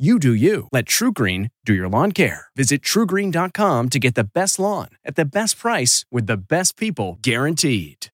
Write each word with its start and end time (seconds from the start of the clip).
You 0.00 0.18
do 0.18 0.32
you. 0.32 0.66
Let 0.72 0.86
TruGreen 0.86 1.50
do 1.66 1.74
your 1.74 1.86
lawn 1.86 2.12
care. 2.12 2.46
Visit 2.56 2.80
trugreen.com 2.80 3.88
to 3.90 3.98
get 3.98 4.14
the 4.14 4.24
best 4.24 4.58
lawn 4.58 4.88
at 5.04 5.14
the 5.14 5.26
best 5.26 5.58
price 5.58 6.06
with 6.10 6.26
the 6.26 6.38
best 6.38 6.78
people 6.78 7.18
guaranteed. 7.20 8.06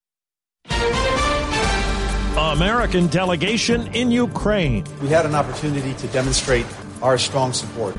American 2.37 3.07
delegation 3.07 3.87
in 3.95 4.11
Ukraine. 4.11 4.85
We 5.01 5.11
had 5.11 5.27
an 5.27 5.37
opportunity 5.37 5.95
to 5.95 6.09
demonstrate 6.09 6.67
our 7.03 7.19
strong 7.19 7.53
support. 7.53 7.95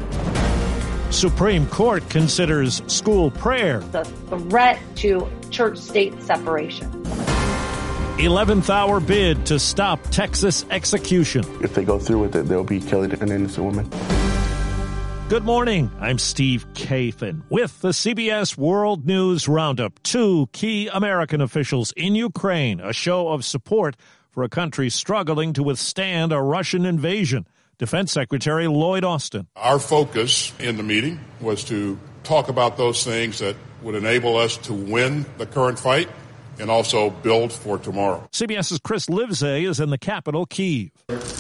Supreme 1.10 1.66
Court 1.68 2.04
considers 2.10 2.82
school 2.92 3.32
prayer. 3.32 3.80
The 3.80 4.04
threat 4.50 4.82
to 4.98 5.32
church 5.50 5.78
state 5.78 6.22
separation. 6.22 7.07
11th 8.18 8.72
hour 8.72 9.00
bid 9.00 9.46
to 9.46 9.60
stop 9.60 10.02
Texas 10.10 10.66
execution. 10.72 11.46
If 11.64 11.76
they 11.76 11.86
go 11.86 12.00
through 12.00 12.22
with 12.22 12.36
it, 12.36 12.48
they'll 12.48 12.64
be 12.64 12.80
killing 12.80 13.14
an 13.14 13.32
innocent 13.32 13.64
woman. 13.64 13.88
Good 15.30 15.44
morning. 15.44 15.92
I'm 16.00 16.18
Steve 16.18 16.66
Kathan 16.74 17.44
with 17.52 17.80
the 17.82 17.90
CBS 17.90 18.58
World 18.58 19.06
News 19.06 19.48
Roundup. 19.48 20.02
Two 20.02 20.50
key 20.52 20.90
American 20.92 21.42
officials 21.42 21.94
in 21.96 22.16
Ukraine, 22.16 22.80
a 22.80 22.92
show 22.92 23.28
of 23.28 23.46
support 23.46 23.96
for 24.32 24.42
a 24.42 24.50
country 24.50 24.90
struggling 24.90 25.54
to 25.54 25.62
withstand 25.62 26.32
a 26.32 26.42
Russian 26.42 26.86
invasion. 26.86 27.48
Defense 27.78 28.12
Secretary 28.12 28.68
Lloyd 28.68 29.04
Austin. 29.04 29.46
Our 29.56 29.78
focus 29.78 30.52
in 30.60 30.78
the 30.78 30.84
meeting 30.84 31.20
was 31.40 31.64
to 31.66 32.00
talk 32.24 32.50
about 32.50 32.78
those 32.78 33.04
things 33.04 33.38
that 33.40 33.56
would 33.84 33.94
enable 33.94 34.38
us 34.38 34.58
to 34.58 34.74
win 34.74 35.24
the 35.38 35.46
current 35.46 35.78
fight 35.78 36.10
and 36.60 36.70
also 36.70 37.10
build 37.10 37.52
for 37.52 37.78
tomorrow. 37.78 38.28
CBS's 38.32 38.80
Chris 38.84 39.08
Livesay 39.08 39.68
is 39.68 39.80
in 39.80 39.90
the 39.90 39.98
capital, 39.98 40.46
Kiev. 40.46 40.92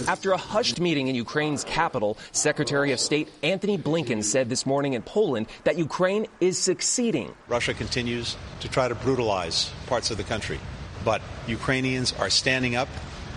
After 0.07 0.31
a 0.31 0.37
hushed 0.37 0.79
meeting 0.79 1.07
in 1.07 1.15
Ukraine's 1.15 1.63
capital, 1.63 2.17
Secretary 2.31 2.91
of 2.91 2.99
State 2.99 3.29
Anthony 3.43 3.77
Blinken 3.77 4.23
said 4.23 4.49
this 4.49 4.65
morning 4.65 4.93
in 4.93 5.01
Poland 5.01 5.47
that 5.63 5.77
Ukraine 5.77 6.27
is 6.39 6.57
succeeding. 6.57 7.33
Russia 7.47 7.73
continues 7.73 8.35
to 8.59 8.69
try 8.69 8.87
to 8.87 8.95
brutalize 8.95 9.71
parts 9.87 10.11
of 10.11 10.17
the 10.17 10.23
country, 10.23 10.59
but 11.03 11.21
Ukrainians 11.47 12.13
are 12.13 12.29
standing 12.29 12.75
up, 12.75 12.89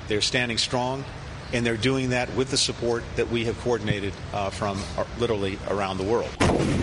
they're 0.09 0.21
standing 0.21 0.59
strong, 0.59 1.05
and 1.53 1.65
they're 1.65 1.77
doing 1.77 2.11
that 2.11 2.35
with 2.35 2.51
the 2.51 2.57
support 2.57 3.03
that 3.17 3.29
we 3.29 3.45
have 3.45 3.59
coordinated 3.61 4.13
uh, 4.33 4.51
from 4.51 4.81
uh, 4.97 5.05
literally 5.19 5.59
around 5.69 5.99
the 5.99 6.05
world. 6.05 6.31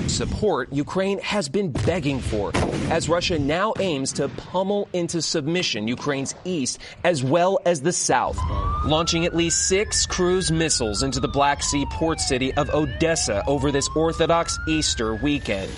Support 0.10 0.72
Ukraine 0.72 1.20
has 1.20 1.50
been 1.50 1.72
begging 1.72 2.20
for 2.20 2.52
as 2.90 3.10
Russia 3.10 3.38
now 3.38 3.74
aims 3.80 4.14
to 4.14 4.30
pummel 4.30 4.88
into 4.94 5.22
submission 5.22 5.88
Ukraine's 5.88 6.36
east 6.46 6.80
as 7.04 7.24
well 7.24 7.60
as 7.66 7.82
the 7.82 7.94
south, 7.94 8.38
launching 8.86 9.26
at 9.26 9.36
least 9.36 9.68
six 9.68 10.06
cruise 10.06 10.52
missiles 10.52 11.04
into 11.04 11.20
the 11.20 11.28
Black 11.28 11.62
Sea 11.64 11.86
port 11.92 12.20
city 12.20 12.54
of 12.54 12.70
Odessa 12.70 13.44
over 13.48 13.72
this 13.72 13.90
Orthodox 13.96 14.58
Easter 14.68 15.16
weekend. 15.16 15.72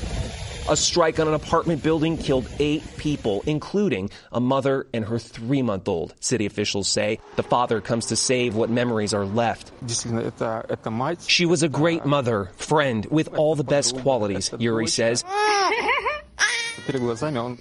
A 0.69 0.77
strike 0.77 1.19
on 1.19 1.27
an 1.27 1.33
apartment 1.33 1.81
building 1.81 2.15
killed 2.15 2.47
eight 2.59 2.83
people, 2.97 3.41
including 3.47 4.11
a 4.31 4.39
mother 4.39 4.85
and 4.93 5.03
her 5.05 5.17
three 5.17 5.63
month 5.63 5.87
old. 5.87 6.13
City 6.19 6.45
officials 6.45 6.87
say 6.87 7.19
the 7.37 7.43
father 7.43 7.81
comes 7.81 8.05
to 8.07 8.15
save 8.15 8.55
what 8.55 8.69
memories 8.69 9.11
are 9.13 9.25
left. 9.25 9.71
She 11.27 11.47
was 11.47 11.63
a 11.63 11.69
great 11.69 12.05
mother, 12.05 12.51
friend, 12.57 13.05
with 13.07 13.33
all 13.33 13.55
the 13.55 13.63
best 13.63 13.97
qualities, 13.97 14.51
Yuri 14.59 14.85
says. 14.85 15.23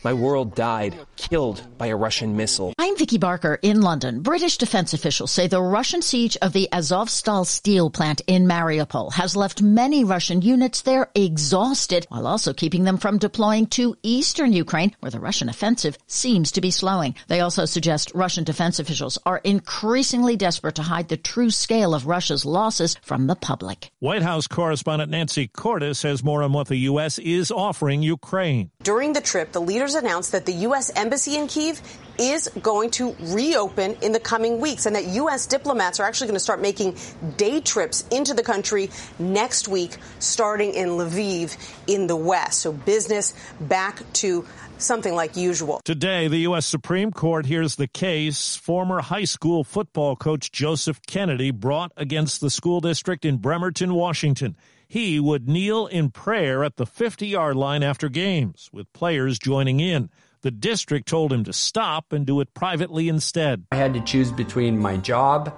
My 0.05 0.15
world 0.15 0.55
died, 0.55 0.99
killed 1.17 1.63
by 1.77 1.89
a 1.89 1.97
Russian 1.97 2.37
missile. 2.37 2.73
I'm 2.79 2.97
Vicky 2.97 3.19
Barker 3.19 3.59
in 3.61 3.83
London. 3.83 4.23
British 4.23 4.57
defense 4.57 4.95
officials 4.95 5.31
say 5.31 5.47
the 5.47 5.61
Russian 5.61 6.01
siege 6.01 6.37
of 6.41 6.53
the 6.53 6.69
Azovstal 6.73 7.45
steel 7.47 7.91
plant 7.91 8.23
in 8.27 8.47
Mariupol 8.47 9.13
has 9.13 9.37
left 9.37 9.61
many 9.61 10.03
Russian 10.03 10.41
units 10.41 10.83
there 10.83 11.11
exhausted, 11.15 12.07
while 12.09 12.27
also 12.27 12.55
keeping 12.55 12.85
them 12.85 12.97
from 12.97 13.19
deploying 13.19 13.67
to 13.67 13.95
eastern 14.03 14.53
Ukraine, 14.53 14.97
where 15.01 15.11
the 15.11 15.21
Russian 15.21 15.49
offensive 15.49 15.99
seems 16.07 16.53
to 16.53 16.61
be 16.61 16.71
slowing. 16.71 17.15
They 17.27 17.41
also 17.41 17.67
suggest 17.67 18.13
Russian 18.15 18.45
defense 18.45 18.79
officials 18.79 19.19
are 19.27 19.43
increasingly 19.45 20.37
desperate 20.37 20.77
to 20.77 20.83
hide 20.83 21.09
the 21.09 21.17
true 21.17 21.51
scale 21.51 21.95
of 21.95 22.07
Russia's 22.07 22.45
losses 22.47 22.97
from 23.03 23.27
the 23.27 23.37
public. 23.37 23.91
White 23.99 24.23
House 24.23 24.47
correspondent 24.47 25.11
Nancy 25.11 25.49
Cordes 25.49 26.03
has 26.03 26.25
more 26.25 26.43
on 26.43 26.53
what 26.53 26.69
the 26.69 26.89
U.S. 26.91 27.19
is 27.19 27.51
offering 27.51 28.03
Ukraine. 28.03 28.71
During 28.83 29.13
the 29.13 29.18
trip, 29.21 29.53
the 29.53 29.61
leaders 29.61 29.95
announced 29.95 30.33
that 30.33 30.47
the 30.47 30.53
U.S. 30.53 30.91
Embassy 30.95 31.37
in 31.37 31.47
Kiev 31.47 31.81
is 32.19 32.49
going 32.61 32.91
to 32.91 33.15
reopen 33.21 33.97
in 34.03 34.13
the 34.13 34.21
coming 34.21 34.61
weeks 34.61 34.87
and 34.87 34.97
that 34.97 35.07
U.S. 35.07 35.47
diplomats 35.47 36.01
are 36.01 36.05
actually 36.05 36.27
going 36.27 36.37
to 36.37 36.41
start 36.41 36.61
making 36.61 36.97
day 37.37 37.61
trips 37.61 38.05
into 38.11 38.35
the 38.35 38.43
country 38.43 38.91
next 39.19 39.69
week, 39.69 39.97
starting 40.19 40.75
in 40.75 40.89
Lviv 40.91 41.57
in 41.87 42.07
the 42.07 42.17
west. 42.17 42.61
So 42.61 42.73
business 42.73 43.35
back 43.61 44.03
to 44.15 44.45
something 44.79 45.15
like 45.15 45.37
usual. 45.37 45.81
Today, 45.85 46.29
the 46.29 46.39
U.S. 46.39 46.67
Supreme 46.67 47.13
Court 47.13 47.47
hears 47.47 47.77
the 47.77 47.89
case 47.89 48.57
former 48.57 49.01
high 49.01 49.25
school 49.25 49.65
football 49.65 50.17
coach 50.17 50.51
Joseph 50.53 51.01
Kennedy 51.07 51.51
brought 51.51 51.93
against 51.97 52.41
the 52.41 52.51
school 52.51 52.81
district 52.81 53.25
in 53.25 53.39
Bremerton, 53.39 53.95
Washington 53.95 54.57
he 54.89 55.21
would 55.21 55.49
kneel 55.49 55.87
in 55.87 56.11
prayer 56.11 56.65
at 56.65 56.77
the 56.77 56.87
50 56.87 57.27
yard 57.27 57.57
line 57.57 57.83
after 57.83 58.09
games, 58.09 58.71
with 58.73 58.93
players 58.93 59.39
joining 59.39 59.81
in. 59.81 60.11
The 60.41 60.51
district 60.51 61.09
told 61.09 61.33
him 61.33 61.45
to 61.45 61.53
stop 61.53 62.13
and 62.13 62.25
do 62.25 62.41
it 62.41 62.55
privately 62.55 63.09
instead. 63.09 63.67
I 63.71 63.77
had 63.77 63.93
to 63.95 64.01
choose 64.01 64.33
between 64.33 64.79
my 64.79 64.97
job 64.97 65.55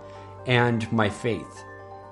and 0.46 0.90
my 0.90 1.10
faith. 1.10 1.64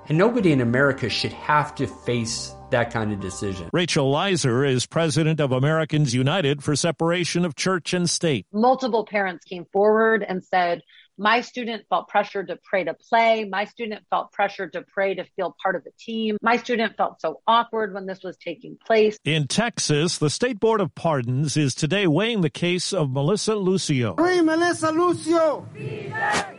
And 0.07 0.17
nobody 0.17 0.51
in 0.51 0.61
America 0.61 1.09
should 1.09 1.33
have 1.33 1.75
to 1.75 1.87
face 1.87 2.53
that 2.71 2.91
kind 2.91 3.11
of 3.11 3.19
decision. 3.19 3.69
Rachel 3.73 4.11
Laser 4.11 4.63
is 4.63 4.85
president 4.85 5.39
of 5.39 5.51
Americans 5.51 6.13
United 6.13 6.63
for 6.63 6.75
Separation 6.75 7.43
of 7.43 7.55
Church 7.55 7.93
and 7.93 8.09
State. 8.09 8.45
Multiple 8.53 9.05
parents 9.05 9.45
came 9.45 9.65
forward 9.73 10.23
and 10.27 10.43
said, 10.43 10.81
my 11.19 11.41
student 11.41 11.83
felt 11.89 12.07
pressured 12.07 12.47
to 12.47 12.57
pray 12.63 12.85
to 12.85 12.93
play. 12.93 13.43
My 13.43 13.65
student 13.65 14.05
felt 14.09 14.31
pressured 14.31 14.73
to 14.73 14.83
pray 14.83 15.15
to 15.15 15.25
feel 15.35 15.55
part 15.61 15.75
of 15.75 15.83
the 15.83 15.91
team. 15.99 16.37
My 16.41 16.55
student 16.55 16.95
felt 16.95 17.19
so 17.19 17.41
awkward 17.45 17.93
when 17.93 18.05
this 18.05 18.23
was 18.23 18.37
taking 18.37 18.77
place. 18.77 19.17
In 19.25 19.47
Texas, 19.47 20.17
the 20.17 20.29
State 20.29 20.59
Board 20.59 20.79
of 20.79 20.95
Pardons 20.95 21.57
is 21.57 21.75
today 21.75 22.07
weighing 22.07 22.39
the 22.39 22.49
case 22.49 22.93
of 22.93 23.11
Melissa 23.11 23.55
Lucio. 23.55 24.15
Free 24.15 24.41
Melissa 24.41 24.91
Lucio! 24.91 25.67
Free 25.73 26.07
Melissa 26.07 26.47
Lucio. 26.51 26.58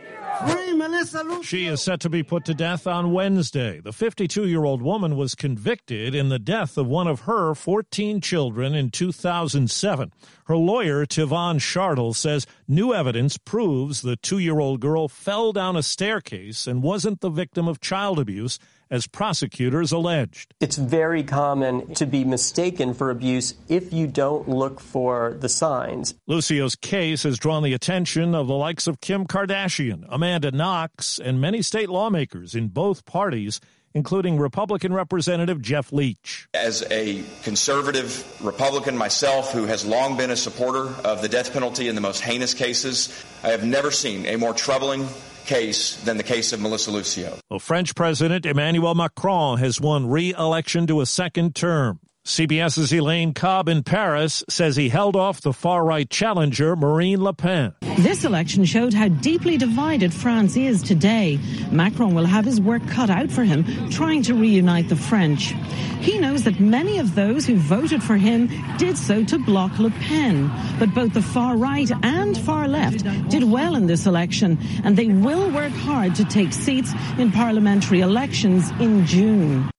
She 1.43 1.65
is 1.65 1.81
set 1.81 1.99
to 2.01 2.09
be 2.09 2.23
put 2.23 2.45
to 2.45 2.53
death 2.53 2.87
on 2.87 3.11
Wednesday. 3.11 3.79
The 3.79 3.91
52 3.91 4.47
year 4.47 4.63
old 4.63 4.81
woman 4.81 5.15
was 5.17 5.35
convicted 5.35 6.15
in 6.15 6.29
the 6.29 6.39
death 6.39 6.77
of 6.77 6.87
one 6.87 7.07
of 7.07 7.21
her 7.21 7.53
14 7.53 8.21
children 8.21 8.73
in 8.73 8.89
2007. 8.89 10.13
Her 10.45 10.57
lawyer, 10.57 11.05
Tivon 11.05 11.59
Schardl, 11.59 12.15
says 12.15 12.47
new 12.67 12.93
evidence 12.93 13.37
proves 13.37 14.01
the 14.01 14.15
two 14.15 14.39
year 14.39 14.59
old 14.59 14.79
girl 14.79 15.07
fell 15.07 15.51
down 15.51 15.75
a 15.75 15.83
staircase 15.83 16.67
and 16.67 16.83
wasn't 16.83 17.21
the 17.21 17.29
victim 17.29 17.67
of 17.67 17.81
child 17.81 18.19
abuse 18.19 18.57
as 18.91 19.07
prosecutors 19.07 19.91
alleged. 19.91 20.53
It's 20.59 20.75
very 20.75 21.23
common 21.23 21.95
to 21.95 22.05
be 22.05 22.23
mistaken 22.23 22.93
for 22.93 23.09
abuse 23.09 23.55
if 23.67 23.91
you 23.91 24.05
don't 24.05 24.47
look 24.47 24.79
for 24.79 25.37
the 25.39 25.49
signs. 25.49 26.13
Lucio's 26.27 26.75
case 26.75 27.23
has 27.23 27.39
drawn 27.39 27.63
the 27.63 27.73
attention 27.73 28.35
of 28.35 28.47
the 28.47 28.53
likes 28.53 28.85
of 28.85 29.01
Kim 29.01 29.25
Kardashian, 29.25 30.05
Amanda 30.09 30.51
Knox, 30.51 31.17
and 31.17 31.39
many 31.41 31.61
state 31.61 31.89
lawmakers 31.89 32.53
in 32.53 32.67
both 32.67 33.05
parties 33.05 33.61
including 33.93 34.37
Republican 34.37 34.93
Representative 34.93 35.61
Jeff 35.61 35.91
Leach. 35.91 36.47
As 36.53 36.83
a 36.89 37.23
conservative 37.43 38.25
Republican 38.41 38.97
myself 38.97 39.51
who 39.51 39.65
has 39.65 39.85
long 39.85 40.17
been 40.17 40.31
a 40.31 40.35
supporter 40.35 40.93
of 41.03 41.21
the 41.21 41.29
death 41.29 41.53
penalty 41.53 41.87
in 41.87 41.95
the 41.95 42.01
most 42.01 42.21
heinous 42.21 42.53
cases, 42.53 43.13
I 43.43 43.49
have 43.49 43.65
never 43.65 43.91
seen 43.91 44.25
a 44.25 44.37
more 44.37 44.53
troubling 44.53 45.07
case 45.51 45.97
than 46.03 46.15
the 46.15 46.23
case 46.23 46.53
of 46.53 46.61
Melissa 46.61 46.91
Lucio. 46.91 47.37
Well, 47.49 47.59
French 47.59 47.93
President 47.93 48.45
Emmanuel 48.45 48.95
Macron 48.95 49.59
has 49.59 49.81
won 49.81 50.07
re-election 50.07 50.87
to 50.87 51.01
a 51.01 51.05
second 51.05 51.55
term. 51.55 51.99
CBS's 52.25 52.93
Elaine 52.93 53.33
Cobb 53.33 53.67
in 53.67 53.81
Paris 53.81 54.43
says 54.47 54.75
he 54.75 54.89
held 54.89 55.15
off 55.15 55.41
the 55.41 55.51
far 55.51 55.83
right 55.83 56.07
challenger 56.07 56.75
Marine 56.75 57.23
Le 57.23 57.33
Pen. 57.33 57.73
This 57.97 58.23
election 58.23 58.63
showed 58.63 58.93
how 58.93 59.07
deeply 59.07 59.57
divided 59.57 60.13
France 60.13 60.55
is 60.55 60.83
today. 60.83 61.39
Macron 61.71 62.13
will 62.13 62.25
have 62.25 62.45
his 62.45 62.61
work 62.61 62.87
cut 62.87 63.09
out 63.09 63.31
for 63.31 63.43
him, 63.43 63.89
trying 63.89 64.21
to 64.23 64.35
reunite 64.35 64.87
the 64.87 64.95
French. 64.95 65.53
He 65.99 66.19
knows 66.19 66.43
that 66.43 66.59
many 66.59 66.99
of 66.99 67.15
those 67.15 67.47
who 67.47 67.55
voted 67.55 68.03
for 68.03 68.17
him 68.17 68.49
did 68.77 68.99
so 68.99 69.23
to 69.25 69.39
block 69.39 69.79
Le 69.79 69.89
Pen. 69.89 70.51
But 70.77 70.93
both 70.93 71.13
the 71.13 71.23
far 71.23 71.57
right 71.57 71.89
and 72.03 72.37
far 72.37 72.67
left 72.67 73.03
did 73.29 73.45
well 73.45 73.75
in 73.75 73.87
this 73.87 74.05
election, 74.05 74.59
and 74.83 74.95
they 74.95 75.07
will 75.07 75.49
work 75.51 75.73
hard 75.73 76.13
to 76.15 76.25
take 76.25 76.53
seats 76.53 76.91
in 77.17 77.31
parliamentary 77.31 78.01
elections 78.01 78.69
in 78.79 79.07
June. 79.07 79.71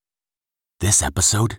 This 0.81 1.03
episode 1.03 1.59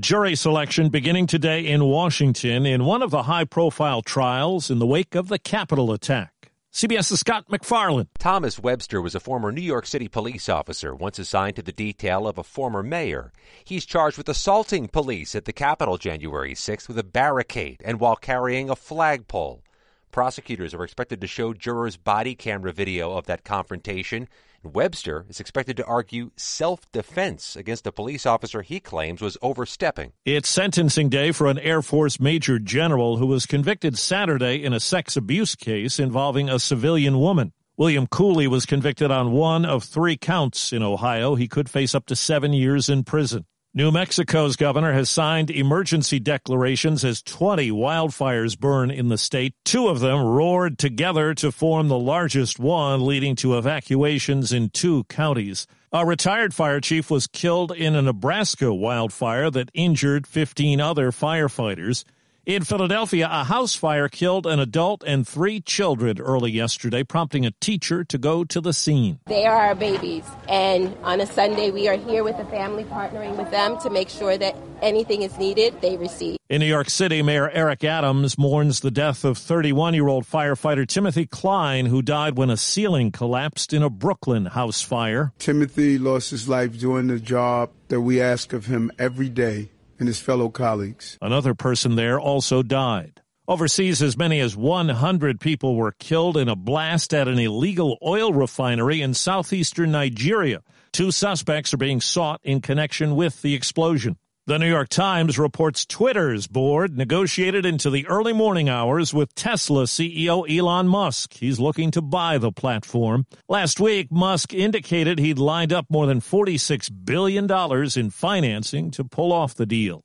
jury 0.00 0.34
selection 0.34 0.88
beginning 0.88 1.24
today 1.24 1.64
in 1.64 1.84
Washington 1.84 2.66
in 2.66 2.84
one 2.84 3.00
of 3.00 3.12
the 3.12 3.22
high 3.24 3.44
profile 3.44 4.02
trials 4.02 4.68
in 4.68 4.80
the 4.80 4.86
wake 4.86 5.14
of 5.14 5.28
the 5.28 5.38
Capitol 5.38 5.92
attack. 5.92 6.50
CBS's 6.72 7.20
Scott 7.20 7.44
MacFarlane. 7.48 8.08
Thomas 8.18 8.58
Webster 8.58 9.00
was 9.00 9.14
a 9.14 9.20
former 9.20 9.52
New 9.52 9.60
York 9.60 9.86
City 9.86 10.08
police 10.08 10.48
officer, 10.48 10.96
once 10.96 11.20
assigned 11.20 11.54
to 11.54 11.62
the 11.62 11.70
detail 11.70 12.26
of 12.26 12.38
a 12.38 12.42
former 12.42 12.82
mayor. 12.82 13.32
He's 13.64 13.86
charged 13.86 14.18
with 14.18 14.28
assaulting 14.28 14.88
police 14.88 15.36
at 15.36 15.44
the 15.44 15.52
Capitol 15.52 15.96
January 15.96 16.54
6th 16.54 16.88
with 16.88 16.98
a 16.98 17.04
barricade 17.04 17.80
and 17.84 18.00
while 18.00 18.16
carrying 18.16 18.68
a 18.68 18.74
flagpole. 18.74 19.62
Prosecutors 20.10 20.74
are 20.74 20.82
expected 20.82 21.20
to 21.20 21.28
show 21.28 21.54
jurors 21.54 21.96
body 21.96 22.34
camera 22.34 22.72
video 22.72 23.12
of 23.12 23.26
that 23.26 23.44
confrontation 23.44 24.28
Webster 24.66 25.26
is 25.28 25.40
expected 25.40 25.76
to 25.76 25.84
argue 25.84 26.30
self 26.36 26.90
defense 26.92 27.56
against 27.56 27.86
a 27.86 27.92
police 27.92 28.26
officer 28.26 28.62
he 28.62 28.80
claims 28.80 29.20
was 29.20 29.36
overstepping. 29.42 30.12
It's 30.24 30.48
sentencing 30.48 31.08
day 31.08 31.32
for 31.32 31.48
an 31.48 31.58
Air 31.58 31.82
Force 31.82 32.18
Major 32.18 32.58
General 32.58 33.18
who 33.18 33.26
was 33.26 33.46
convicted 33.46 33.98
Saturday 33.98 34.62
in 34.62 34.72
a 34.72 34.80
sex 34.80 35.16
abuse 35.16 35.54
case 35.54 35.98
involving 35.98 36.48
a 36.48 36.58
civilian 36.58 37.18
woman. 37.18 37.52
William 37.76 38.06
Cooley 38.06 38.46
was 38.46 38.66
convicted 38.66 39.10
on 39.10 39.32
one 39.32 39.64
of 39.64 39.82
three 39.82 40.16
counts 40.16 40.72
in 40.72 40.82
Ohio. 40.82 41.34
He 41.34 41.48
could 41.48 41.68
face 41.68 41.94
up 41.94 42.06
to 42.06 42.16
seven 42.16 42.52
years 42.52 42.88
in 42.88 43.02
prison. 43.02 43.46
New 43.76 43.90
Mexico's 43.90 44.54
governor 44.54 44.92
has 44.92 45.10
signed 45.10 45.50
emergency 45.50 46.20
declarations 46.20 47.04
as 47.04 47.22
20 47.22 47.72
wildfires 47.72 48.56
burn 48.56 48.88
in 48.88 49.08
the 49.08 49.18
state. 49.18 49.52
Two 49.64 49.88
of 49.88 49.98
them 49.98 50.22
roared 50.22 50.78
together 50.78 51.34
to 51.34 51.50
form 51.50 51.88
the 51.88 51.98
largest 51.98 52.60
one, 52.60 53.04
leading 53.04 53.34
to 53.34 53.58
evacuations 53.58 54.52
in 54.52 54.70
two 54.70 55.02
counties. 55.08 55.66
A 55.90 56.06
retired 56.06 56.54
fire 56.54 56.80
chief 56.80 57.10
was 57.10 57.26
killed 57.26 57.72
in 57.72 57.96
a 57.96 58.02
Nebraska 58.02 58.72
wildfire 58.72 59.50
that 59.50 59.72
injured 59.74 60.28
15 60.28 60.80
other 60.80 61.10
firefighters. 61.10 62.04
In 62.46 62.62
Philadelphia, 62.62 63.26
a 63.32 63.44
house 63.44 63.74
fire 63.74 64.06
killed 64.06 64.46
an 64.46 64.60
adult 64.60 65.02
and 65.06 65.26
three 65.26 65.62
children 65.62 66.20
early 66.20 66.50
yesterday, 66.50 67.02
prompting 67.02 67.46
a 67.46 67.52
teacher 67.52 68.04
to 68.04 68.18
go 68.18 68.44
to 68.44 68.60
the 68.60 68.74
scene. 68.74 69.18
They 69.24 69.46
are 69.46 69.56
our 69.56 69.74
babies, 69.74 70.26
and 70.46 70.94
on 71.04 71.22
a 71.22 71.26
Sunday, 71.26 71.70
we 71.70 71.88
are 71.88 71.96
here 71.96 72.22
with 72.22 72.36
the 72.36 72.44
family, 72.44 72.84
partnering 72.84 73.38
with 73.38 73.50
them 73.50 73.80
to 73.80 73.88
make 73.88 74.10
sure 74.10 74.36
that 74.36 74.54
anything 74.82 75.22
is 75.22 75.38
needed, 75.38 75.80
they 75.80 75.96
receive. 75.96 76.36
In 76.50 76.60
New 76.60 76.66
York 76.66 76.90
City, 76.90 77.22
Mayor 77.22 77.48
Eric 77.48 77.82
Adams 77.82 78.36
mourns 78.36 78.80
the 78.80 78.90
death 78.90 79.24
of 79.24 79.38
31 79.38 79.94
year 79.94 80.08
old 80.08 80.26
firefighter 80.26 80.86
Timothy 80.86 81.24
Klein, 81.24 81.86
who 81.86 82.02
died 82.02 82.36
when 82.36 82.50
a 82.50 82.58
ceiling 82.58 83.10
collapsed 83.10 83.72
in 83.72 83.82
a 83.82 83.88
Brooklyn 83.88 84.44
house 84.44 84.82
fire. 84.82 85.32
Timothy 85.38 85.96
lost 85.96 86.30
his 86.30 86.46
life 86.46 86.78
doing 86.78 87.06
the 87.06 87.18
job 87.18 87.70
that 87.88 88.02
we 88.02 88.20
ask 88.20 88.52
of 88.52 88.66
him 88.66 88.92
every 88.98 89.30
day 89.30 89.70
and 89.98 90.08
his 90.08 90.20
fellow 90.20 90.48
colleagues. 90.48 91.18
Another 91.20 91.54
person 91.54 91.96
there 91.96 92.18
also 92.20 92.62
died. 92.62 93.20
Overseas, 93.46 94.02
as 94.02 94.16
many 94.16 94.40
as 94.40 94.56
100 94.56 95.38
people 95.38 95.76
were 95.76 95.92
killed 95.92 96.38
in 96.38 96.48
a 96.48 96.56
blast 96.56 97.12
at 97.12 97.28
an 97.28 97.38
illegal 97.38 97.98
oil 98.02 98.32
refinery 98.32 99.02
in 99.02 99.12
southeastern 99.12 99.92
Nigeria. 99.92 100.62
Two 100.92 101.10
suspects 101.10 101.74
are 101.74 101.78
being 101.78 102.00
sought 102.00 102.40
in 102.42 102.62
connection 102.62 103.16
with 103.16 103.42
the 103.42 103.54
explosion. 103.54 104.16
The 104.46 104.58
New 104.58 104.68
York 104.68 104.90
Times 104.90 105.38
reports 105.38 105.86
Twitter's 105.86 106.46
board 106.46 106.98
negotiated 106.98 107.64
into 107.64 107.88
the 107.88 108.06
early 108.08 108.34
morning 108.34 108.68
hours 108.68 109.14
with 109.14 109.34
Tesla 109.34 109.84
CEO 109.84 110.44
Elon 110.46 110.86
Musk. 110.86 111.32
He's 111.32 111.58
looking 111.58 111.90
to 111.92 112.02
buy 112.02 112.36
the 112.36 112.52
platform. 112.52 113.24
Last 113.48 113.80
week, 113.80 114.12
Musk 114.12 114.52
indicated 114.52 115.18
he'd 115.18 115.38
lined 115.38 115.72
up 115.72 115.86
more 115.88 116.04
than 116.04 116.20
$46 116.20 116.90
billion 117.06 117.50
in 117.96 118.10
financing 118.10 118.90
to 118.90 119.02
pull 119.02 119.32
off 119.32 119.54
the 119.54 119.64
deal. 119.64 120.04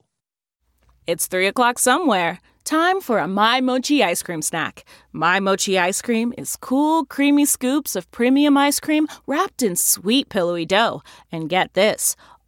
It's 1.06 1.28
3 1.28 1.48
o'clock 1.48 1.78
somewhere. 1.78 2.40
Time 2.64 3.02
for 3.02 3.20
a 3.20 3.28
My 3.28 3.60
Mochi 3.60 4.04
ice 4.04 4.24
cream 4.24 4.42
snack. 4.42 4.86
My 5.12 5.42
Mochi 5.42 5.78
ice 5.78 6.02
cream 6.02 6.34
is 6.38 6.56
cool, 6.56 7.04
creamy 7.04 7.44
scoops 7.44 7.98
of 7.98 8.10
premium 8.12 8.56
ice 8.56 8.80
cream 8.80 9.08
wrapped 9.28 9.64
in 9.64 9.76
sweet, 9.76 10.30
pillowy 10.30 10.66
dough. 10.66 11.02
And 11.30 11.50
get 11.50 11.74
this 11.74 12.16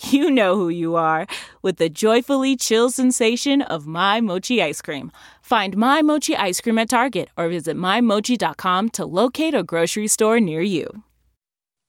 you 0.00 0.30
know 0.30 0.56
who 0.56 0.68
you 0.68 0.96
are 0.96 1.26
with 1.62 1.76
the 1.76 1.88
joyfully 1.88 2.56
chill 2.56 2.90
sensation 2.90 3.62
of 3.62 3.86
My 3.86 4.20
Mochi 4.20 4.62
ice 4.62 4.82
cream. 4.82 5.12
Find 5.42 5.76
My 5.76 6.02
Mochi 6.02 6.36
ice 6.36 6.60
cream 6.60 6.78
at 6.78 6.90
Target 6.90 7.28
or 7.36 7.48
visit 7.48 7.76
MyMochi.com 7.76 8.90
to 8.90 9.04
locate 9.04 9.54
a 9.54 9.62
grocery 9.62 10.08
store 10.08 10.40
near 10.40 10.60
you. 10.60 11.02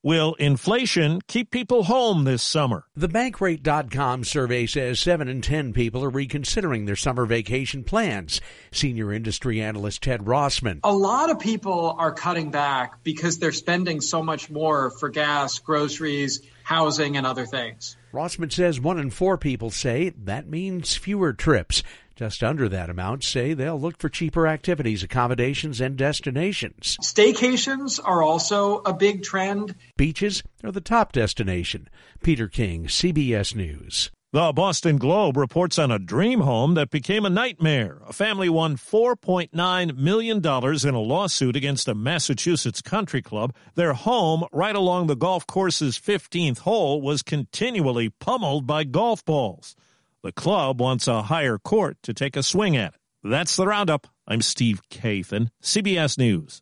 Will 0.03 0.33
inflation 0.39 1.21
keep 1.27 1.51
people 1.51 1.83
home 1.83 2.23
this 2.23 2.41
summer? 2.41 2.85
The 2.95 3.07
Bankrate.com 3.07 4.23
survey 4.23 4.65
says 4.65 4.99
7 4.99 5.27
in 5.27 5.41
10 5.41 5.73
people 5.73 6.03
are 6.03 6.09
reconsidering 6.09 6.85
their 6.85 6.95
summer 6.95 7.27
vacation 7.27 7.83
plans. 7.83 8.41
Senior 8.71 9.13
industry 9.13 9.61
analyst 9.61 10.01
Ted 10.01 10.21
Rossman. 10.21 10.79
A 10.83 10.91
lot 10.91 11.29
of 11.29 11.37
people 11.37 11.95
are 11.99 12.11
cutting 12.11 12.49
back 12.49 13.03
because 13.03 13.37
they're 13.37 13.51
spending 13.51 14.01
so 14.01 14.23
much 14.23 14.49
more 14.49 14.89
for 14.89 15.09
gas, 15.09 15.59
groceries, 15.59 16.41
housing, 16.63 17.15
and 17.15 17.27
other 17.27 17.45
things. 17.45 17.95
Rossman 18.11 18.51
says 18.51 18.79
one 18.79 18.99
in 18.99 19.09
four 19.09 19.37
people 19.37 19.71
say 19.71 20.09
that 20.09 20.47
means 20.47 20.97
fewer 20.97 21.33
trips. 21.33 21.81
Just 22.15 22.43
under 22.43 22.67
that 22.69 22.89
amount 22.89 23.23
say 23.23 23.53
they'll 23.53 23.79
look 23.79 23.97
for 23.97 24.09
cheaper 24.09 24.45
activities, 24.45 25.01
accommodations, 25.01 25.79
and 25.79 25.95
destinations. 25.97 26.97
Staycations 27.01 27.99
are 28.03 28.21
also 28.21 28.79
a 28.79 28.93
big 28.93 29.23
trend. 29.23 29.75
Beaches 29.97 30.43
are 30.63 30.71
the 30.71 30.81
top 30.81 31.13
destination. 31.13 31.87
Peter 32.21 32.47
King, 32.47 32.85
CBS 32.85 33.55
News. 33.55 34.11
The 34.33 34.53
Boston 34.53 34.95
Globe 34.95 35.35
reports 35.35 35.77
on 35.77 35.91
a 35.91 35.99
dream 35.99 36.39
home 36.39 36.75
that 36.75 36.89
became 36.89 37.25
a 37.25 37.29
nightmare. 37.29 38.01
A 38.07 38.13
family 38.13 38.47
won 38.47 38.77
$4.9 38.77 39.97
million 39.97 40.37
in 40.37 40.93
a 40.93 40.99
lawsuit 41.01 41.57
against 41.57 41.89
a 41.89 41.93
Massachusetts 41.93 42.81
country 42.81 43.21
club. 43.21 43.53
Their 43.75 43.91
home, 43.91 44.45
right 44.53 44.73
along 44.73 45.07
the 45.07 45.17
golf 45.17 45.45
course's 45.45 45.99
15th 45.99 46.59
hole, 46.59 47.01
was 47.01 47.23
continually 47.23 48.09
pummeled 48.09 48.65
by 48.65 48.85
golf 48.85 49.25
balls. 49.25 49.75
The 50.23 50.31
club 50.31 50.79
wants 50.79 51.09
a 51.09 51.23
higher 51.23 51.57
court 51.57 51.97
to 52.03 52.13
take 52.13 52.37
a 52.37 52.43
swing 52.43 52.77
at 52.77 52.93
it. 52.93 52.99
That's 53.29 53.57
the 53.57 53.67
roundup. 53.67 54.07
I'm 54.25 54.41
Steve 54.41 54.79
Kathan, 54.89 55.49
CBS 55.61 56.17
News. 56.17 56.61